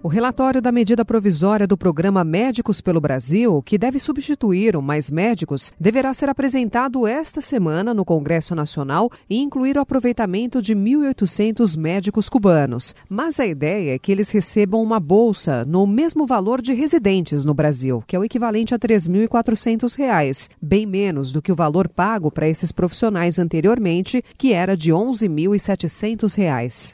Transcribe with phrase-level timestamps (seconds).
[0.00, 5.10] O relatório da medida provisória do programa Médicos pelo Brasil, que deve substituir o Mais
[5.10, 11.76] Médicos, deverá ser apresentado esta semana no Congresso Nacional e incluir o aproveitamento de 1.800
[11.76, 12.94] médicos cubanos.
[13.08, 17.52] Mas a ideia é que eles recebam uma bolsa no mesmo valor de residentes no
[17.52, 22.30] Brasil, que é o equivalente a R$ 3.400, bem menos do que o valor pago
[22.30, 26.92] para esses profissionais anteriormente, que era de R$ 11.700.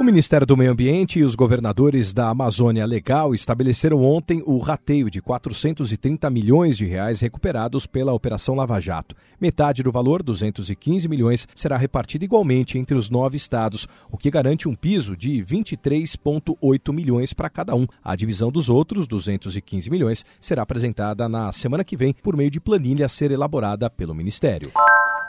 [0.00, 5.10] O Ministério do Meio Ambiente e os governadores da Amazônia Legal estabeleceram ontem o rateio
[5.10, 9.14] de 430 milhões de reais recuperados pela Operação Lava Jato.
[9.38, 14.66] Metade do valor, 215 milhões, será repartida igualmente entre os nove estados, o que garante
[14.66, 17.86] um piso de 23,8 milhões para cada um.
[18.02, 22.58] A divisão dos outros, 215 milhões, será apresentada na semana que vem por meio de
[22.58, 24.72] planilha a ser elaborada pelo Ministério.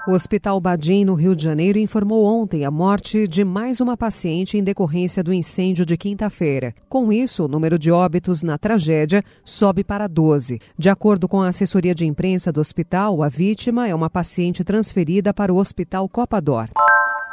[0.07, 4.57] O Hospital Badim, no Rio de Janeiro, informou ontem a morte de mais uma paciente
[4.57, 6.73] em decorrência do incêndio de quinta-feira.
[6.89, 10.59] Com isso, o número de óbitos na tragédia sobe para 12.
[10.75, 15.35] De acordo com a assessoria de imprensa do hospital, a vítima é uma paciente transferida
[15.35, 16.67] para o Hospital Copador.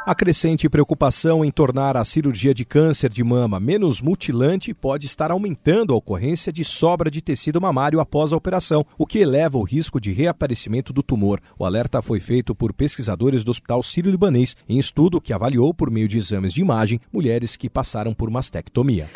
[0.05, 5.29] A crescente preocupação em tornar a cirurgia de câncer de mama menos mutilante pode estar
[5.29, 9.63] aumentando a ocorrência de sobra de tecido mamário após a operação, o que eleva o
[9.63, 11.41] risco de reaparecimento do tumor.
[11.59, 16.07] O alerta foi feito por pesquisadores do Hospital Sírio-Libanês em estudo que avaliou, por meio
[16.07, 19.09] de exames de imagem, mulheres que passaram por mastectomia.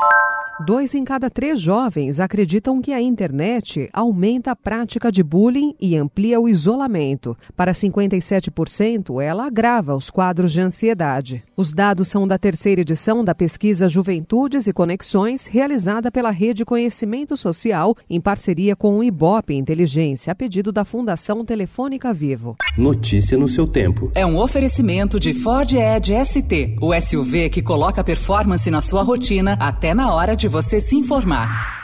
[0.60, 5.98] Dois em cada três jovens acreditam que a internet aumenta a prática de bullying e
[5.98, 7.36] amplia o isolamento.
[7.56, 11.44] Para 57%, ela agrava os quadros de ansiedade.
[11.58, 17.36] Os dados são da terceira edição da pesquisa Juventudes e Conexões, realizada pela Rede Conhecimento
[17.36, 22.56] Social, em parceria com o Ibope Inteligência, a pedido da Fundação Telefônica Vivo.
[22.78, 24.12] Notícia no seu tempo.
[24.14, 29.58] É um oferecimento de Ford Edge ST, o SUV que coloca performance na sua rotina
[29.60, 31.83] até na hora de você se informar.